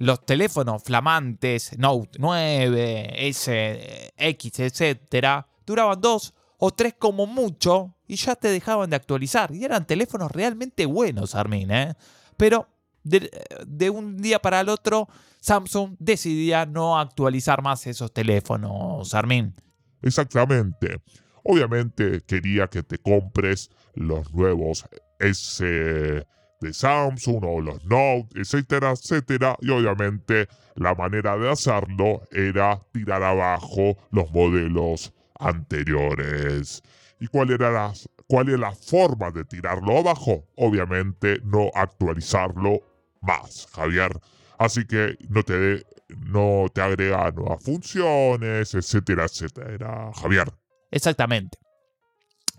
los 0.01 0.25
teléfonos 0.25 0.83
flamantes 0.83 1.79
Note 1.79 2.19
9, 2.19 3.29
S, 3.29 4.13
X, 4.17 4.59
etcétera, 4.59 5.47
duraban 5.67 6.01
dos 6.01 6.33
o 6.57 6.71
tres 6.71 6.95
como 6.99 7.27
mucho 7.27 7.95
y 8.07 8.17
ya 8.17 8.35
te 8.35 8.49
dejaban 8.49 8.89
de 8.89 8.97
actualizar. 8.97 9.55
Y 9.55 9.63
eran 9.63 9.87
teléfonos 9.87 10.33
realmente 10.33 10.87
buenos, 10.87 11.35
Armin, 11.35 11.71
¿eh? 11.71 11.95
Pero 12.39 12.67
de, 13.05 13.91
un 13.91 14.17
día 14.17 14.39
para 14.39 14.61
el 14.61 14.71
otro, 14.71 15.07
Samsung 15.41 15.97
decidía 15.99 16.65
no 16.65 16.99
actualizar 16.99 17.63
más 17.63 17.87
esos 17.87 18.11
teléfonos, 18.11 19.15
Armin. 19.15 19.55
Exactamente. 20.01 21.03
Obviamente 21.45 22.23
quería 22.23 22.69
que 22.69 22.83
te 22.83 22.97
compres 22.97 23.71
los 23.95 24.33
nuevos 24.33 24.87
S 25.19 26.27
de 26.61 26.73
Samsung 26.73 27.45
o 27.45 27.61
los 27.61 27.85
Note, 27.85 28.41
etcétera, 28.41 28.93
etcétera. 28.93 29.57
Y 29.61 29.71
obviamente 29.71 30.49
la 30.75 30.95
manera 30.95 31.37
de 31.37 31.51
hacerlo 31.51 32.23
era 32.31 32.81
tirar 32.93 33.23
abajo 33.23 33.97
los 34.11 34.31
modelos 34.33 35.13
anteriores. 35.39 36.83
¿Y 37.19 37.27
cuál 37.27 37.51
era 37.51 37.71
la, 37.71 37.93
cuál 38.27 38.49
es 38.49 38.59
la 38.59 38.73
forma 38.73 39.31
de 39.31 39.45
tirarlo 39.45 39.99
abajo? 39.99 40.47
Obviamente 40.57 41.41
no 41.45 41.71
actualizarlo 41.75 42.81
más, 43.21 43.67
Javier. 43.73 44.13
Así 44.59 44.87
que 44.87 45.17
no 45.29 45.43
te, 45.43 45.85
no 46.09 46.67
te 46.73 46.83
agrega 46.83 47.31
nuevas 47.31 47.63
funciones, 47.63 48.75
etcétera, 48.75 49.25
etcétera, 49.25 50.11
Javier. 50.15 50.53
Exactamente. 50.91 51.59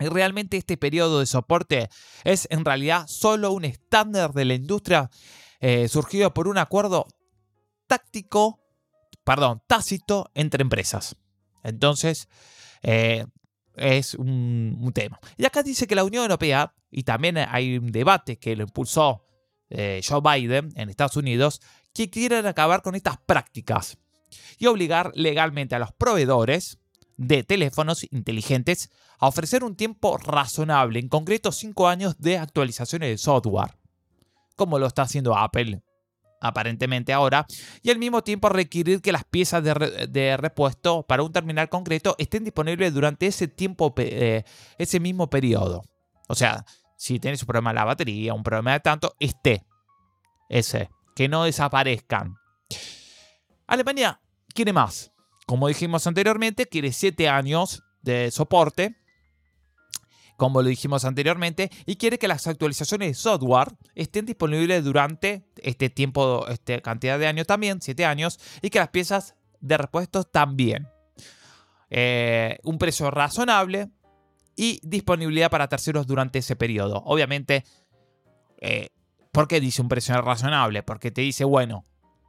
Y 0.02 0.08
realmente 0.08 0.56
este 0.56 0.76
periodo 0.76 1.20
de 1.20 1.26
soporte 1.26 1.88
es 2.24 2.48
en 2.50 2.64
realidad 2.64 3.06
solo 3.06 3.52
un 3.52 3.64
estándar 3.64 4.32
de 4.32 4.44
la 4.44 4.54
industria 4.54 5.10
eh, 5.60 5.88
surgido 5.88 6.34
por 6.34 6.48
un 6.48 6.58
acuerdo 6.58 7.06
táctico, 7.86 8.60
perdón, 9.24 9.62
tácito 9.66 10.30
entre 10.34 10.62
empresas. 10.62 11.16
Entonces, 11.62 12.28
eh, 12.82 13.26
es 13.76 14.14
un, 14.14 14.90
tema. 14.94 15.20
Y 15.36 15.44
acá 15.44 15.62
dice 15.62 15.86
que 15.86 15.94
la 15.94 16.04
Unión 16.04 16.22
Europea, 16.22 16.74
y 16.90 17.04
también 17.04 17.38
hay 17.38 17.78
un 17.78 17.92
debate 17.92 18.38
que 18.38 18.56
lo 18.56 18.64
impulsó 18.64 19.24
eh, 19.70 20.02
Joe 20.06 20.20
Biden 20.20 20.72
en 20.76 20.90
Estados 20.90 21.16
Unidos, 21.16 21.60
que 21.94 22.10
quieren 22.10 22.46
acabar 22.46 22.82
con 22.82 22.94
estas 22.94 23.18
prácticas 23.18 23.98
y 24.58 24.66
obligar 24.66 25.12
legalmente 25.14 25.74
a 25.74 25.78
los 25.78 25.92
proveedores 25.92 26.78
de 27.22 27.44
teléfonos 27.44 28.04
inteligentes 28.10 28.90
a 29.18 29.28
ofrecer 29.28 29.62
un 29.62 29.76
tiempo 29.76 30.18
razonable, 30.18 30.98
en 30.98 31.08
concreto 31.08 31.52
5 31.52 31.88
años 31.88 32.18
de 32.18 32.38
actualizaciones 32.38 33.10
de 33.10 33.18
software, 33.18 33.76
como 34.56 34.78
lo 34.78 34.86
está 34.86 35.02
haciendo 35.02 35.36
Apple 35.36 35.82
aparentemente 36.40 37.12
ahora, 37.12 37.46
y 37.82 37.90
al 37.90 37.98
mismo 38.00 38.24
tiempo 38.24 38.48
requerir 38.48 39.00
que 39.00 39.12
las 39.12 39.24
piezas 39.24 39.62
de, 39.62 40.36
repuesto 40.36 41.04
para 41.04 41.22
un 41.22 41.32
terminal 41.32 41.68
concreto 41.68 42.16
estén 42.18 42.42
disponibles 42.42 42.92
durante 42.92 43.28
ese 43.28 43.46
tiempo, 43.46 43.94
eh, 43.98 44.42
ese 44.76 44.98
mismo 44.98 45.30
periodo. 45.30 45.82
O 46.28 46.34
sea, 46.34 46.64
si 46.96 47.20
tienes 47.20 47.42
un 47.42 47.46
problema 47.46 47.70
de 47.70 47.74
la 47.74 47.84
batería, 47.84 48.34
un 48.34 48.42
problema 48.42 48.72
de 48.72 48.80
tanto, 48.80 49.14
esté 49.20 49.64
ese, 50.48 50.90
que 51.14 51.28
no 51.28 51.44
desaparezcan. 51.44 52.34
Alemania 53.68 54.20
quiere 54.52 54.72
más. 54.72 55.11
Como 55.52 55.68
dijimos 55.68 56.06
anteriormente, 56.06 56.64
quiere 56.64 56.92
7 56.92 57.28
años 57.28 57.82
de 58.00 58.30
soporte 58.30 58.96
como 60.38 60.62
lo 60.62 60.70
dijimos 60.70 61.04
anteriormente, 61.04 61.70
y 61.84 61.96
quiere 61.96 62.18
que 62.18 62.26
las 62.26 62.46
actualizaciones 62.46 63.08
de 63.08 63.14
software 63.14 63.68
estén 63.94 64.24
disponibles 64.24 64.82
durante 64.82 65.44
este 65.58 65.90
tiempo, 65.90 66.48
esta 66.48 66.80
cantidad 66.80 67.18
de 67.18 67.26
años 67.26 67.46
también, 67.46 67.82
7 67.82 68.06
años, 68.06 68.40
y 68.62 68.70
que 68.70 68.78
las 68.78 68.88
piezas 68.88 69.34
de 69.60 69.76
repuestos 69.76 70.32
también. 70.32 70.88
Eh, 71.90 72.58
un 72.64 72.78
precio 72.78 73.10
razonable 73.10 73.90
y 74.56 74.80
disponibilidad 74.82 75.50
para 75.50 75.68
terceros 75.68 76.06
durante 76.06 76.38
ese 76.38 76.56
periodo. 76.56 77.02
Obviamente, 77.04 77.64
eh, 78.58 78.88
¿por 79.30 79.48
qué 79.48 79.60
dice 79.60 79.82
un 79.82 79.88
precio 79.88 80.18
razonable? 80.22 80.82
Porque 80.82 81.10
te 81.10 81.20
dice, 81.20 81.44
bueno, 81.44 81.84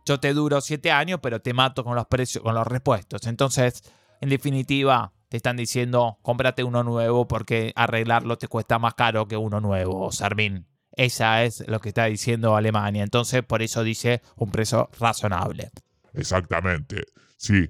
yo 0.06 0.20
te 0.20 0.34
duro 0.34 0.62
7 0.62 0.92
años, 0.92 1.20
pero 1.22 1.42
te 1.42 1.54
mato 1.54 1.84
con 1.84 1.96
los 1.96 2.08
precios, 2.08 2.44
con 2.44 2.56
los 2.56 2.68
repuestos. 2.68 3.28
Entonces, 3.28 3.84
en 4.22 4.30
definitiva, 4.30 5.14
te 5.30 5.38
están 5.38 5.58
diciendo 5.58 6.20
cómprate 6.22 6.64
uno 6.64 6.84
nuevo 6.84 7.28
porque 7.28 7.74
arreglarlo 7.76 8.38
te 8.38 8.48
cuesta 8.48 8.80
más 8.80 8.94
caro 8.94 9.28
que 9.28 9.38
uno 9.38 9.60
nuevo, 9.60 10.12
Sarmin. 10.12 10.68
Esa 10.96 11.44
es 11.44 11.68
lo 11.68 11.80
que 11.80 11.90
está 11.90 12.06
diciendo 12.06 12.56
Alemania. 12.56 13.04
Entonces, 13.04 13.44
por 13.44 13.62
eso 13.62 13.84
dice 13.84 14.22
un 14.36 14.52
precio 14.52 14.90
razonable. 15.00 15.72
Exactamente. 16.14 17.04
Sí, 17.38 17.70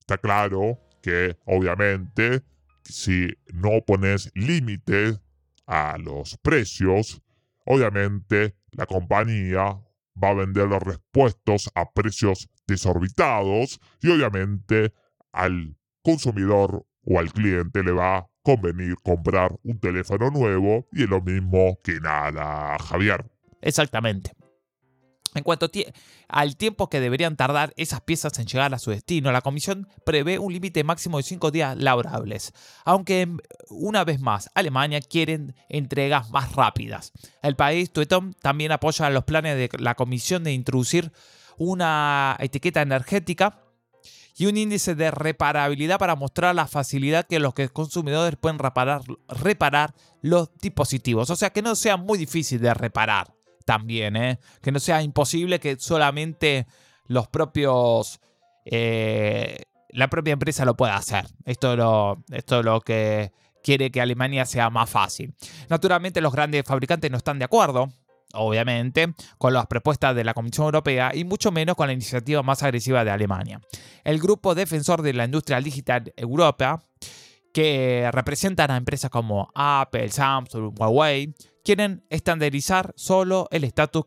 está 0.00 0.18
claro 0.18 0.78
que 1.02 1.36
obviamente 1.46 2.42
si 2.84 3.28
no 3.52 3.80
pones 3.86 4.30
límites 4.34 5.20
a 5.66 5.96
los 5.98 6.36
precios, 6.38 7.22
obviamente 7.64 8.54
la 8.72 8.86
compañía 8.86 9.78
va 10.22 10.30
a 10.30 10.34
vender 10.34 10.68
los 10.68 10.82
repuestos 10.82 11.70
a 11.74 11.90
precios 11.90 12.48
desorbitados 12.66 13.80
y 14.00 14.10
obviamente 14.10 14.92
al 15.32 15.76
consumidor 16.02 16.86
o 17.04 17.18
al 17.18 17.32
cliente 17.32 17.82
le 17.82 17.92
va 17.92 18.18
a 18.18 18.26
convenir 18.42 18.96
comprar 19.02 19.54
un 19.62 19.78
teléfono 19.78 20.30
nuevo 20.30 20.86
y 20.92 21.04
es 21.04 21.08
lo 21.08 21.20
mismo 21.20 21.78
que 21.82 22.00
nada, 22.00 22.78
Javier. 22.78 23.24
Exactamente. 23.60 24.32
En 25.34 25.42
cuanto 25.42 25.70
al 26.28 26.56
tiempo 26.56 26.88
que 26.88 27.00
deberían 27.00 27.36
tardar 27.36 27.72
esas 27.76 28.00
piezas 28.00 28.38
en 28.38 28.46
llegar 28.46 28.74
a 28.74 28.78
su 28.78 28.90
destino, 28.90 29.30
la 29.30 29.40
comisión 29.40 29.88
prevé 30.04 30.38
un 30.38 30.52
límite 30.52 30.84
máximo 30.84 31.18
de 31.18 31.22
5 31.22 31.50
días 31.50 31.76
laborables, 31.76 32.52
aunque 32.84 33.28
una 33.68 34.04
vez 34.04 34.20
más 34.20 34.50
Alemania 34.54 35.00
quiere 35.00 35.54
entregas 35.68 36.30
más 36.30 36.52
rápidas. 36.52 37.12
El 37.42 37.56
país 37.56 37.92
Tuetom 37.92 38.32
también 38.34 38.72
apoya 38.72 39.10
los 39.10 39.24
planes 39.24 39.56
de 39.56 39.70
la 39.78 39.94
comisión 39.94 40.44
de 40.44 40.52
introducir 40.52 41.12
una 41.58 42.36
etiqueta 42.38 42.82
energética 42.82 43.60
y 44.36 44.46
un 44.46 44.56
índice 44.56 44.94
de 44.94 45.10
reparabilidad 45.10 45.98
para 45.98 46.14
mostrar 46.14 46.54
la 46.54 46.68
facilidad 46.68 47.26
que 47.26 47.40
los 47.40 47.54
consumidores 47.72 48.38
pueden 48.40 48.58
reparar, 48.58 49.02
reparar 49.28 49.94
los 50.22 50.50
dispositivos. 50.60 51.28
O 51.30 51.36
sea, 51.36 51.50
que 51.50 51.60
no 51.60 51.74
sea 51.74 51.96
muy 51.96 52.18
difícil 52.18 52.60
de 52.60 52.72
reparar 52.72 53.37
también, 53.68 54.16
¿eh? 54.16 54.38
que 54.62 54.72
no 54.72 54.80
sea 54.80 55.02
imposible 55.02 55.60
que 55.60 55.76
solamente 55.78 56.66
los 57.04 57.28
propios... 57.28 58.18
Eh, 58.64 59.58
la 59.90 60.08
propia 60.08 60.32
empresa 60.32 60.64
lo 60.64 60.74
pueda 60.74 60.96
hacer. 60.96 61.26
Esto 61.44 61.76
lo, 61.76 62.24
esto 62.30 62.60
es 62.60 62.64
lo 62.64 62.80
que 62.80 63.32
quiere 63.62 63.90
que 63.90 64.00
Alemania 64.00 64.46
sea 64.46 64.70
más 64.70 64.88
fácil. 64.88 65.34
Naturalmente 65.68 66.22
los 66.22 66.32
grandes 66.32 66.64
fabricantes 66.64 67.10
no 67.10 67.18
están 67.18 67.38
de 67.38 67.44
acuerdo 67.44 67.90
obviamente, 68.34 69.14
con 69.38 69.54
las 69.54 69.66
propuestas 69.66 70.14
de 70.14 70.22
la 70.22 70.34
Comisión 70.34 70.66
Europea 70.66 71.12
y 71.14 71.24
mucho 71.24 71.50
menos 71.50 71.76
con 71.76 71.86
la 71.86 71.94
iniciativa 71.94 72.42
más 72.42 72.62
agresiva 72.62 73.02
de 73.02 73.10
Alemania. 73.10 73.58
El 74.04 74.18
grupo 74.18 74.54
defensor 74.54 75.00
de 75.00 75.14
la 75.14 75.24
industria 75.24 75.58
digital 75.62 76.12
Europa, 76.14 76.82
que 77.54 78.06
representan 78.12 78.70
a 78.70 78.76
empresas 78.76 79.10
como 79.10 79.50
Apple, 79.54 80.10
Samsung, 80.10 80.78
Huawei, 80.78 81.34
quieren 81.68 82.02
estandarizar 82.08 82.94
solo 82.96 83.46
el 83.50 83.62
estatus 83.62 84.06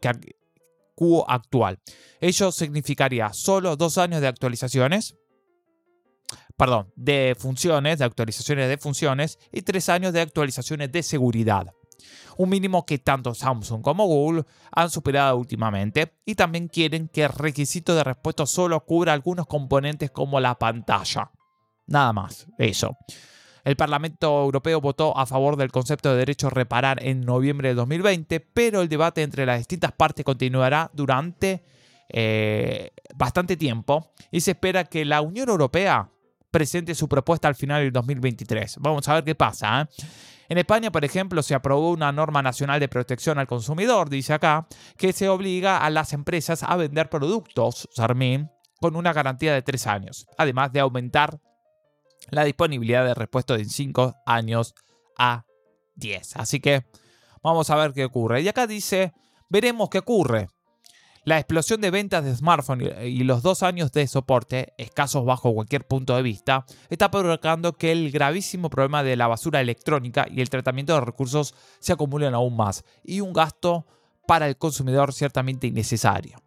quo 0.95 1.29
actual. 1.29 1.79
Ello 2.19 2.51
significaría 2.51 3.31
solo 3.33 3.75
dos 3.75 3.99
años 3.99 4.19
de 4.19 4.27
actualizaciones, 4.27 5.15
perdón, 6.57 6.91
de 6.95 7.35
funciones, 7.37 7.99
de 7.99 8.05
actualizaciones 8.05 8.67
de 8.67 8.79
funciones 8.79 9.37
y 9.51 9.61
tres 9.61 9.89
años 9.89 10.11
de 10.11 10.21
actualizaciones 10.21 10.91
de 10.91 11.03
seguridad 11.03 11.67
un 12.37 12.49
mínimo 12.49 12.83
que 12.83 12.97
tanto 12.97 13.35
Samsung 13.35 13.83
como 13.83 14.07
Google 14.07 14.45
han 14.71 14.89
superado 14.89 15.37
últimamente, 15.37 16.15
y 16.25 16.33
también 16.33 16.67
quieren 16.67 17.09
que 17.09 17.25
el 17.25 17.29
requisito 17.29 17.93
de 17.93 18.03
repuesto 18.03 18.47
solo 18.47 18.83
cubra 18.83 19.13
algunos 19.13 19.45
componentes 19.45 20.09
como 20.09 20.39
la 20.39 20.57
pantalla. 20.57 21.29
Nada 21.85 22.11
más, 22.11 22.47
eso. 22.57 22.97
El 23.63 23.75
Parlamento 23.75 24.41
Europeo 24.41 24.81
votó 24.81 25.17
a 25.17 25.25
favor 25.25 25.55
del 25.55 25.71
concepto 25.71 26.11
de 26.11 26.17
derecho 26.17 26.47
a 26.47 26.51
reparar 26.51 27.03
en 27.03 27.21
noviembre 27.21 27.69
de 27.69 27.75
2020, 27.75 28.39
pero 28.39 28.81
el 28.81 28.89
debate 28.89 29.21
entre 29.21 29.45
las 29.45 29.59
distintas 29.59 29.91
partes 29.91 30.25
continuará 30.25 30.89
durante 30.93 31.63
eh, 32.09 32.91
bastante 33.15 33.55
tiempo 33.57 34.11
y 34.31 34.41
se 34.41 34.51
espera 34.51 34.83
que 34.85 35.05
la 35.05 35.21
Unión 35.21 35.49
Europea 35.49 36.09
presente 36.49 36.95
su 36.95 37.07
propuesta 37.07 37.47
al 37.47 37.55
final 37.55 37.81
del 37.81 37.93
2023. 37.93 38.77
Vamos 38.79 39.07
a 39.07 39.15
ver 39.15 39.23
qué 39.23 39.35
pasa. 39.35 39.81
¿eh? 39.81 40.03
En 40.49 40.57
España, 40.57 40.91
por 40.91 41.05
ejemplo, 41.05 41.41
se 41.41 41.55
aprobó 41.55 41.91
una 41.91 42.11
norma 42.11 42.41
nacional 42.41 42.79
de 42.81 42.89
protección 42.89 43.39
al 43.39 43.47
consumidor, 43.47 44.09
dice 44.09 44.33
acá, 44.33 44.67
que 44.97 45.13
se 45.13 45.29
obliga 45.29 45.77
a 45.77 45.89
las 45.89 46.11
empresas 46.11 46.63
a 46.63 46.75
vender 46.75 47.09
productos, 47.09 47.87
Sarmín, 47.93 48.49
con 48.81 48.97
una 48.97 49.13
garantía 49.13 49.53
de 49.53 49.61
tres 49.61 49.87
años, 49.87 50.27
además 50.37 50.73
de 50.73 50.81
aumentar 50.81 51.39
la 52.29 52.43
disponibilidad 52.43 53.05
de 53.05 53.13
repuesto 53.13 53.57
de 53.57 53.65
5 53.65 54.15
años 54.25 54.75
a 55.17 55.45
10. 55.95 56.37
Así 56.37 56.59
que 56.59 56.85
vamos 57.43 57.69
a 57.69 57.75
ver 57.75 57.93
qué 57.93 58.05
ocurre. 58.05 58.41
Y 58.41 58.47
acá 58.47 58.67
dice, 58.67 59.13
veremos 59.49 59.89
qué 59.89 59.99
ocurre. 59.99 60.47
La 61.23 61.37
explosión 61.37 61.81
de 61.81 61.91
ventas 61.91 62.23
de 62.23 62.35
smartphones 62.35 62.93
y 63.03 63.23
los 63.23 63.43
dos 63.43 63.61
años 63.61 63.91
de 63.91 64.07
soporte, 64.07 64.73
escasos 64.77 65.23
bajo 65.23 65.53
cualquier 65.53 65.85
punto 65.85 66.15
de 66.15 66.23
vista, 66.23 66.65
está 66.89 67.11
provocando 67.11 67.73
que 67.73 67.91
el 67.91 68.09
gravísimo 68.09 68.71
problema 68.71 69.03
de 69.03 69.15
la 69.15 69.27
basura 69.27 69.61
electrónica 69.61 70.25
y 70.31 70.41
el 70.41 70.49
tratamiento 70.49 70.95
de 70.95 71.01
recursos 71.01 71.53
se 71.79 71.93
acumulen 71.93 72.33
aún 72.33 72.55
más 72.55 72.83
y 73.03 73.21
un 73.21 73.33
gasto 73.33 73.85
para 74.25 74.47
el 74.47 74.57
consumidor 74.57 75.13
ciertamente 75.13 75.67
innecesario. 75.67 76.41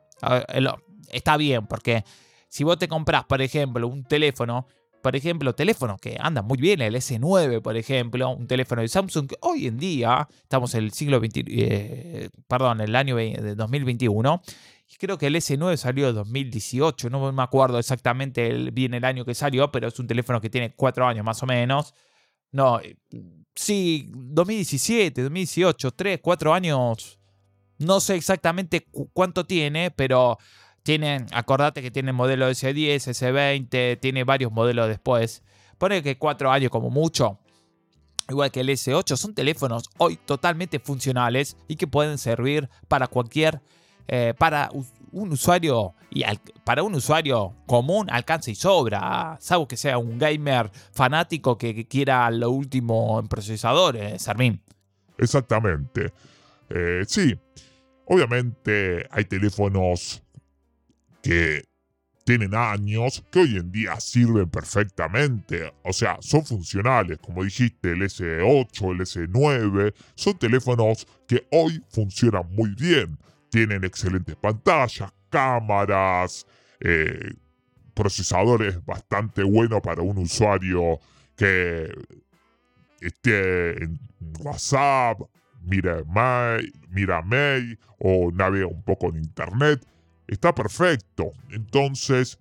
Está 1.13 1.37
bien, 1.37 1.69
porque 1.69 2.05
si 2.49 2.65
vos 2.65 2.77
te 2.77 2.89
compras, 2.89 3.27
por 3.27 3.43
ejemplo, 3.43 3.87
un 3.87 4.03
teléfono 4.03 4.67
por 5.05 5.17
ejemplo, 5.17 5.55
teléfonos 5.55 6.01
que 6.01 6.17
andan 6.19 6.47
muy 6.47 6.57
bien, 6.57 6.81
el 6.81 6.95
S9, 6.95 7.61
por 7.61 7.77
ejemplo, 7.77 8.31
un 8.31 8.47
teléfono 8.47 8.81
de 8.81 8.89
Samsung 8.89 9.29
que 9.29 9.37
hoy 9.43 9.67
en 9.67 9.77
día, 9.77 10.27
estamos 10.43 10.75
en 10.75 10.85
el 10.85 10.93
siglo 10.93 11.21
20, 11.21 11.45
eh, 11.47 12.31
perdón, 12.49 12.81
el 12.81 12.97
año 12.97 13.17
de 13.17 13.55
2021, 13.55 14.41
y 14.91 14.97
creo 14.97 15.19
que 15.19 15.27
el 15.27 15.37
S9 15.37 15.77
salió 15.77 16.09
en 16.09 16.15
2018, 16.15 17.11
no 17.11 17.31
me 17.33 17.43
acuerdo 17.43 17.79
exactamente 17.79 18.47
el, 18.47 18.71
bien 18.71 18.95
el 18.95 19.05
año 19.05 19.27
que 19.27 19.35
salió, 19.35 19.71
pero 19.71 19.89
es 19.89 19.99
un 19.99 20.07
teléfono 20.07 20.41
que 20.41 20.49
tiene 20.49 20.75
cuatro 20.75 21.07
años 21.07 21.23
más 21.23 21.43
o 21.43 21.47
menos. 21.47 21.93
No, 22.51 22.81
eh, 22.81 22.97
sí, 23.55 24.11
2017, 24.11 25.21
2018, 25.23 25.91
3, 25.91 26.21
4 26.23 26.55
años, 26.55 27.19
no 27.77 28.01
sé 28.01 28.15
exactamente 28.15 28.87
cuánto 29.13 29.45
tiene, 29.45 29.91
pero 29.91 30.39
tienen, 30.85 31.27
acordate 31.33 31.83
que 31.83 31.91
tiene 31.91 32.13
modelo 32.13 32.49
S10, 32.49 33.09
S20, 33.09 33.99
tiene 33.99 34.23
varios 34.23 34.53
modelos 34.53 34.87
después. 34.87 35.43
Pone 35.79 36.03
que 36.03 36.19
cuatro 36.19 36.53
años 36.53 36.71
como 36.71 36.91
mucho. 36.91 37.41
Igual 38.29 38.51
que 38.51 38.61
el 38.61 38.69
S8, 38.69 39.17
son 39.17 39.35
teléfonos 39.35 39.91
hoy 39.99 40.17
totalmente 40.17 40.79
funcionales 40.79 41.57
y 41.69 41.77
que 41.77 41.87
pueden 41.87 42.19
servir 42.19 42.69
para 42.87 43.07
cualquier, 43.07 43.61
eh, 44.09 44.35
para 44.39 44.71
un 45.13 45.33
usuario 45.33 45.95
y 46.11 46.25
para 46.65 46.83
un 46.83 46.95
usuario 46.95 47.55
común 47.67 48.09
alcanza 48.11 48.51
y 48.51 48.55
sobra, 48.55 49.37
salvo 49.41 49.69
que 49.69 49.77
sea 49.77 49.99
un 49.99 50.19
gamer 50.19 50.71
fanático 50.93 51.57
que, 51.57 51.87
quiera 51.87 52.31
lo 52.31 52.51
último 52.51 53.19
en 53.21 53.29
procesadores, 53.29 54.23
Sarmín. 54.23 54.61
Exactamente. 55.17 56.13
Eh, 56.71 57.05
sí, 57.07 57.39
obviamente 58.07 59.07
hay 59.11 59.25
teléfonos 59.25 60.24
que 61.25 61.65
tienen 62.25 62.55
años, 62.55 63.25
que 63.31 63.41
hoy 63.41 63.57
en 63.57 63.73
día 63.73 63.99
sirven 63.99 64.49
perfectamente. 64.49 65.73
O 65.83 65.93
sea, 65.93 66.19
son 66.21 66.45
funcionales, 66.45 67.19
como 67.19 67.43
dijiste, 67.43 67.93
el 67.93 68.03
S8, 68.03 68.93
el 68.93 69.01
S9, 69.01 69.95
son 70.15 70.39
teléfonos 70.39 71.07
que 71.27 71.47
hoy 71.51 71.83
funcionan 71.89 72.47
muy 72.55 72.75
bien. 72.75 73.19
Tienen 73.51 73.85
excelentes 73.85 74.37
pantallas, 74.37 75.13
cámaras, 75.31 76.47
eh, 76.81 77.33
procesadores 77.95 78.85
bastante 78.85 79.43
buenos 79.43 79.81
para 79.81 80.03
un 80.03 80.19
usuario 80.19 80.99
que 81.37 81.91
esté 83.01 83.83
en 83.83 83.99
WhatsApp, 84.41 85.21
mira 85.63 86.03
mail, 86.05 86.73
mira 86.91 87.23
mail 87.23 87.79
o 87.99 88.31
navega 88.31 88.67
un 88.67 88.83
poco 88.83 89.09
en 89.09 89.17
internet 89.17 89.85
está 90.27 90.55
perfecto. 90.55 91.33
Entonces, 91.51 92.39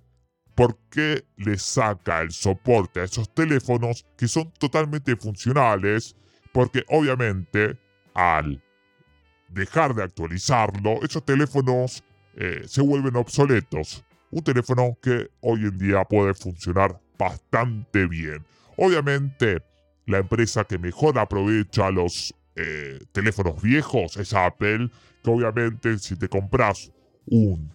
¿por 0.55 0.77
qué 0.89 1.25
le 1.37 1.57
saca 1.57 2.21
el 2.21 2.31
soporte 2.31 2.99
a 2.99 3.03
esos 3.03 3.33
teléfonos 3.33 4.05
que 4.17 4.27
son 4.27 4.51
totalmente 4.53 5.15
funcionales? 5.15 6.15
Porque 6.51 6.83
obviamente 6.89 7.77
al 8.13 8.61
dejar 9.49 9.95
de 9.95 10.03
actualizarlo, 10.03 11.03
esos 11.03 11.25
teléfonos 11.25 12.03
eh, 12.35 12.63
se 12.67 12.81
vuelven 12.81 13.15
obsoletos. 13.15 14.03
Un 14.31 14.43
teléfono 14.43 14.97
que 15.01 15.29
hoy 15.41 15.61
en 15.61 15.77
día 15.77 16.03
puede 16.05 16.33
funcionar 16.33 16.99
bastante 17.17 18.07
bien. 18.07 18.43
Obviamente, 18.77 19.63
la 20.05 20.17
empresa 20.17 20.63
que 20.63 20.77
mejor 20.77 21.19
aprovecha 21.19 21.91
los 21.91 22.33
eh, 22.55 22.99
teléfonos 23.11 23.61
viejos 23.61 24.17
es 24.17 24.33
Apple, 24.33 24.89
que 25.23 25.29
obviamente 25.29 25.97
si 25.99 26.15
te 26.15 26.27
compras 26.27 26.91
un 27.27 27.71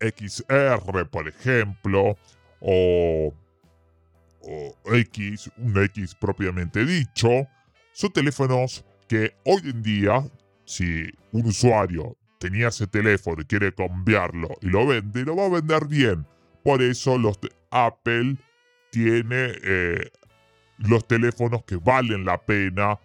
XR, 0.00 1.06
por 1.10 1.28
ejemplo, 1.28 2.16
o, 2.60 3.34
X, 4.92 5.50
un 5.58 5.82
X 5.84 6.14
propiamente 6.14 6.84
dicho, 6.84 7.46
son 7.92 8.12
teléfonos 8.12 8.84
que 9.06 9.34
hoy 9.44 9.60
en 9.64 9.82
día, 9.82 10.24
si 10.64 11.04
un 11.32 11.46
usuario 11.46 12.16
tenía 12.38 12.68
ese 12.68 12.86
teléfono 12.86 13.42
y 13.42 13.44
quiere 13.44 13.74
cambiarlo 13.74 14.48
y 14.62 14.68
lo 14.68 14.86
vende, 14.86 15.24
lo 15.24 15.36
va 15.36 15.46
a 15.46 15.50
vender 15.50 15.86
bien. 15.86 16.26
Por 16.64 16.80
eso 16.82 17.18
los 17.18 17.38
Apple 17.70 18.36
tiene 18.90 19.52
eh, 19.62 20.10
los 20.78 21.06
teléfonos 21.06 21.64
que 21.64 21.76
valen 21.76 22.24
la 22.24 22.40
pena 22.40 22.98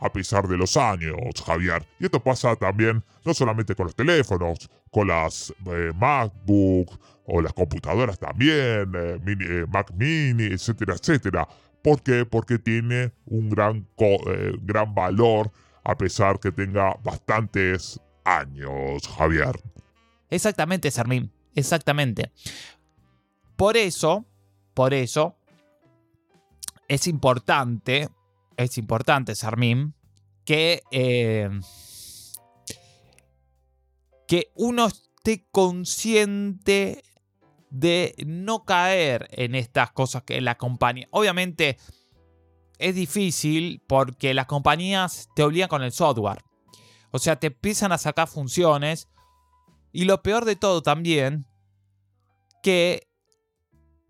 a 0.00 0.12
pesar 0.12 0.46
de 0.46 0.56
los 0.56 0.76
años, 0.76 1.16
Javier. 1.44 1.86
Y 1.98 2.04
esto 2.04 2.22
pasa 2.22 2.54
también 2.56 3.02
no 3.24 3.34
solamente 3.34 3.74
con 3.74 3.86
los 3.86 3.96
teléfonos, 3.96 4.70
con 4.90 5.08
las 5.08 5.52
eh, 5.66 5.92
MacBook 5.94 6.98
o 7.24 7.40
las 7.42 7.52
computadoras 7.52 8.18
también, 8.18 8.92
eh, 8.94 9.20
eh, 9.26 9.66
Mac 9.68 9.92
Mini, 9.94 10.44
etcétera, 10.44 10.94
etcétera. 10.94 11.48
¿Por 11.82 12.02
qué? 12.02 12.24
Porque 12.24 12.58
tiene 12.58 13.12
un 13.26 13.50
gran, 13.50 13.86
gran 14.62 14.94
valor 14.94 15.50
a 15.84 15.96
pesar 15.96 16.38
que 16.38 16.52
tenga 16.52 16.94
bastantes 17.02 18.00
años, 18.24 19.06
Javier. 19.08 19.60
Exactamente, 20.28 20.90
Sarmín, 20.90 21.32
exactamente. 21.54 22.32
Por 23.56 23.76
eso, 23.76 24.26
por 24.74 24.92
eso, 24.92 25.36
es 26.88 27.06
importante 27.06 28.08
es 28.58 28.76
importante, 28.76 29.34
Sarmín, 29.34 29.94
que, 30.44 30.82
eh, 30.90 31.48
que 34.26 34.50
uno 34.54 34.86
esté 34.86 35.46
consciente 35.50 37.02
de 37.70 38.14
no 38.26 38.64
caer 38.64 39.28
en 39.30 39.54
estas 39.54 39.92
cosas 39.92 40.24
que 40.24 40.40
la 40.40 40.58
compañía. 40.58 41.06
Obviamente 41.12 41.78
es 42.78 42.94
difícil 42.94 43.82
porque 43.86 44.34
las 44.34 44.46
compañías 44.46 45.28
te 45.36 45.44
obligan 45.44 45.68
con 45.68 45.82
el 45.82 45.92
software. 45.92 46.42
O 47.12 47.18
sea, 47.18 47.38
te 47.38 47.48
empiezan 47.48 47.92
a 47.92 47.98
sacar 47.98 48.28
funciones. 48.28 49.08
Y 49.92 50.04
lo 50.04 50.22
peor 50.22 50.44
de 50.44 50.56
todo 50.56 50.82
también, 50.82 51.46
que 52.62 53.07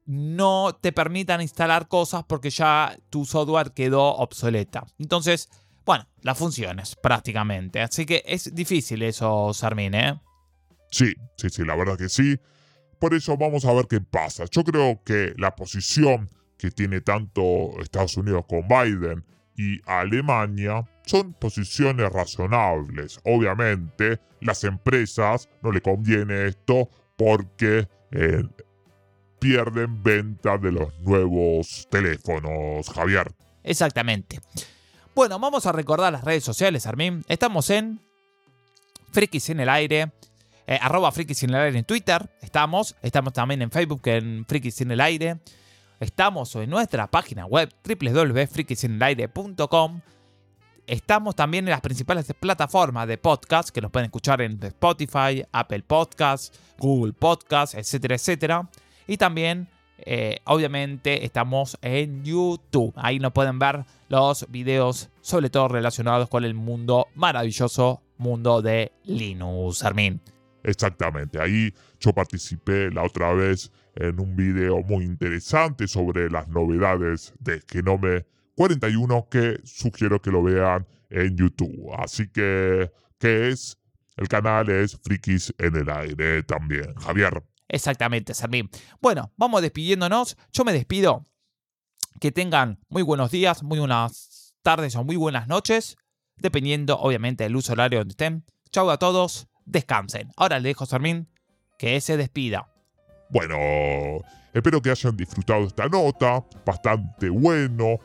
no 0.09 0.75
te 0.81 0.91
permitan 0.91 1.43
instalar 1.43 1.87
cosas 1.87 2.25
porque 2.27 2.49
ya 2.49 2.97
tu 3.11 3.27
software 3.27 3.73
quedó 3.73 4.17
obsoleta. 4.17 4.87
Entonces, 4.99 5.51
bueno, 5.85 6.09
las 6.23 6.39
funciones 6.39 6.97
prácticamente. 6.97 7.83
Así 7.83 8.07
que 8.07 8.23
es 8.25 8.55
difícil 8.55 9.03
eso, 9.03 9.53
Sarmin, 9.53 9.95
¿eh? 9.95 10.19
Sí, 10.91 11.13
sí, 11.37 11.51
sí, 11.51 11.63
la 11.63 11.77
verdad 11.77 11.99
que 11.99 12.09
sí. 12.09 12.41
Por 12.99 13.13
eso 13.13 13.37
vamos 13.37 13.67
a 13.67 13.73
ver 13.75 13.87
qué 13.87 14.01
pasa. 14.01 14.47
Yo 14.51 14.65
creo 14.65 15.03
que 15.05 15.35
la 15.37 15.55
posición 15.55 16.31
que 16.57 16.71
tiene 16.71 17.03
tanto 17.03 17.79
Estados 17.79 18.17
Unidos 18.17 18.47
con 18.49 18.67
Biden 18.67 19.27
y 19.59 19.79
Alemania 19.85 20.89
son 21.05 21.35
posiciones 21.35 22.11
razonables. 22.11 23.21
Obviamente, 23.25 24.21
las 24.41 24.65
empresas 24.65 25.51
no 25.63 25.71
le 25.71 25.83
conviene 25.83 26.47
esto 26.47 26.89
porque 27.19 27.87
eh, 28.13 28.43
pierden 29.39 30.03
venta 30.03 30.59
de 30.59 30.73
los 30.73 30.99
nuevos 31.01 31.87
teléfonos, 31.91 32.89
Javier. 32.91 33.33
Exactamente. 33.63 34.41
Bueno, 35.15 35.39
vamos 35.39 35.67
a 35.67 35.73
recordar 35.73 36.13
las 36.13 36.25
redes 36.25 36.45
sociales, 36.45 36.87
Armin. 36.87 37.25
Estamos 37.29 37.71
en 37.71 38.01
Frikis 39.13 39.51
en 39.51 39.61
el 39.61 39.69
aire, 39.69 40.13
eh, 40.67 40.79
arroba 40.81 41.13
Frikis 41.13 41.43
en 41.43 41.51
el 41.51 41.57
aire 41.57 41.79
en 41.79 41.85
Twitter. 41.85 42.31
Estamos, 42.41 42.97
estamos 43.03 43.33
también 43.33 43.63
en 43.63 43.71
Facebook 43.71 44.03
en 44.05 44.45
Frikis 44.47 44.81
en 44.81 44.93
el 44.93 45.01
aire. 45.01 45.39
Estamos 46.01 46.55
en 46.55 46.71
nuestra 46.71 47.09
página 47.09 47.45
web 47.47 47.75
www.frikisinelaire.com. 47.85 50.01
Estamos 50.87 51.37
también 51.37 51.67
en 51.67 51.71
las 51.71 51.81
principales 51.81 52.33
plataformas 52.39 53.09
de 53.09 53.19
podcast 53.19 53.71
que 53.71 53.81
nos 53.81 53.91
pueden 53.91 54.07
escuchar 54.07 54.41
en 54.41 54.63
Spotify, 54.63 55.45
Apple 55.53 55.83
Podcasts, 55.83 56.53
Google 56.79 57.13
Podcasts, 57.13 57.75
etcétera, 57.75 58.15
etcétera. 58.15 58.71
Y 59.09 59.17
también, 59.17 59.67
eh, 59.99 60.39
obviamente, 60.45 61.25
estamos 61.25 61.77
en 61.83 62.25
YouTube. 62.25 62.93
Ahí 62.95 63.19
nos 63.19 63.33
pueden 63.33 63.59
ver 63.59 63.85
los 64.09 64.47
videos, 64.51 65.11
sobre 65.23 65.51
todo 65.51 65.67
relacionados 65.67 66.29
con 66.29 66.45
el 66.45 66.55
mundo 66.55 67.09
maravilloso, 67.17 68.03
mundo 68.19 68.63
de 68.63 68.93
Linux, 69.05 69.83
Armin. 69.83 70.21
Exactamente, 70.63 71.41
ahí 71.41 71.73
yo 71.99 72.13
participé 72.13 72.91
la 72.91 73.05
otra 73.05 73.33
vez 73.33 73.73
en 73.95 74.21
un 74.21 74.37
video 74.37 74.83
muy 74.83 75.05
interesante 75.05 75.89
sobre 75.89 76.29
las 76.31 76.49
novedades 76.49 77.33
de 77.39 77.63
Genome 77.67 78.27
41 78.55 79.29
que 79.31 79.61
sugiero 79.65 80.21
que 80.21 80.31
lo 80.31 80.43
vean 80.43 80.87
en 81.11 81.37
YouTube. 81.37 81.95
Así 81.97 82.29
que, 82.29 82.91
¿qué 83.19 83.49
es? 83.49 83.79
El 84.17 84.29
canal 84.29 84.69
es 84.69 84.99
Frikis 85.03 85.55
en 85.59 85.77
el 85.77 85.89
aire 85.89 86.43
también. 86.43 86.93
Javier. 86.97 87.43
Exactamente, 87.69 88.35
Sarmín. 88.35 88.71
Bueno, 89.01 89.33
vamos 89.37 89.63
despidiéndonos. 89.63 90.37
Yo 90.53 90.65
me 90.65 90.73
despido. 90.73 91.27
Que 92.21 92.33
tengan 92.33 92.81
muy 92.89 93.03
buenos 93.03 93.31
días, 93.31 93.63
muy 93.63 93.79
buenas 93.79 94.55
tardes 94.63 94.97
o 94.97 95.05
muy 95.05 95.17
buenas 95.17 95.47
noches, 95.47 95.97
dependiendo 96.37 96.99
obviamente 96.99 97.45
del 97.45 97.55
uso 97.55 97.73
horario 97.73 98.01
donde 98.01 98.13
estén. 98.13 98.45
Chau 98.73 98.91
a 98.91 98.99
todos, 98.99 99.47
descansen. 99.65 100.33
Ahora 100.37 100.59
le 100.59 100.71
dejo 100.71 100.85
a 100.85 100.87
Sarmín 100.89 101.29
que 101.79 102.01
se 102.01 102.17
despida. 102.17 102.69
Bueno, 103.31 103.57
espero 104.53 104.83
que 104.83 104.91
hayan 104.91 105.17
disfrutado 105.17 105.65
esta 105.65 105.87
nota, 105.87 106.45
bastante 106.67 107.29
bueno. 107.29 107.99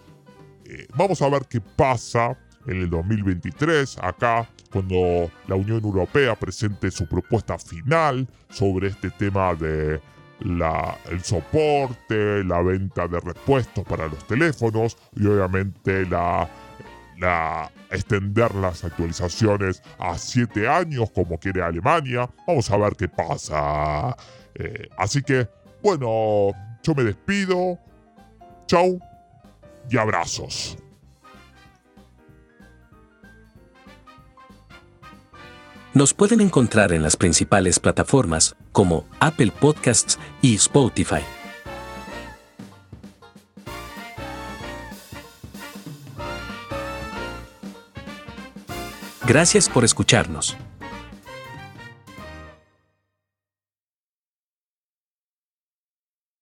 Eh, 0.65 0.87
vamos 0.95 1.21
a 1.21 1.29
ver 1.29 1.47
qué 1.47 1.59
pasa 1.59 2.37
en 2.67 2.77
el 2.77 2.89
2023, 2.89 3.97
acá, 4.01 4.49
cuando 4.71 5.29
la 5.47 5.55
Unión 5.55 5.83
Europea 5.83 6.35
presente 6.35 6.91
su 6.91 7.07
propuesta 7.07 7.57
final 7.57 8.27
sobre 8.49 8.87
este 8.87 9.09
tema 9.11 9.53
de 9.55 10.01
la, 10.39 10.97
el 11.09 11.21
soporte, 11.23 12.43
la 12.43 12.61
venta 12.61 13.07
de 13.07 13.19
repuestos 13.19 13.83
para 13.85 14.07
los 14.07 14.25
teléfonos 14.27 14.97
y 15.15 15.25
obviamente 15.27 16.05
la, 16.05 16.49
la 17.17 17.71
extender 17.91 18.53
las 18.55 18.83
actualizaciones 18.83 19.81
a 19.99 20.17
7 20.17 20.67
años 20.67 21.11
como 21.11 21.37
quiere 21.37 21.61
Alemania. 21.61 22.29
Vamos 22.47 22.69
a 22.71 22.77
ver 22.77 22.95
qué 22.95 23.07
pasa. 23.07 24.15
Eh, 24.55 24.89
así 24.97 25.21
que, 25.21 25.47
bueno, 25.81 26.51
yo 26.81 26.95
me 26.95 27.03
despido. 27.03 27.79
Chau 28.67 28.99
y 29.89 29.97
abrazos. 29.97 30.77
Nos 35.93 36.15
pueden 36.15 36.41
encontrar 36.41 36.91
en 36.91 37.03
las 37.03 37.15
principales 37.15 37.79
plataformas 37.79 38.55
como 38.71 39.05
Apple 39.19 39.51
Podcasts 39.51 40.17
y 40.41 40.55
Spotify. 40.55 41.21
Gracias 49.27 49.69
por 49.69 49.85
escucharnos. 49.85 50.57